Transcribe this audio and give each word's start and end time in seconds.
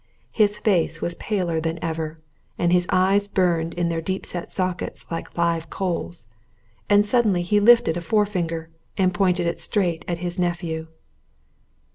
His 0.31 0.57
face 0.57 0.99
was 0.99 1.13
paler 1.13 1.61
than 1.61 1.77
ever, 1.79 2.17
and 2.57 2.73
his 2.73 2.87
eyes 2.89 3.27
burned 3.27 3.75
in 3.75 3.89
their 3.89 4.01
deep 4.01 4.25
set 4.25 4.51
sockets 4.51 5.05
like 5.11 5.37
live 5.37 5.69
coals. 5.69 6.25
And 6.89 7.05
suddenly 7.05 7.43
he 7.43 7.59
lifted 7.59 7.97
a 7.97 8.01
forefinger 8.01 8.69
and 8.97 9.13
pointed 9.13 9.45
it 9.45 9.59
straight 9.61 10.03
at 10.07 10.17
his 10.17 10.39
nephew. 10.39 10.87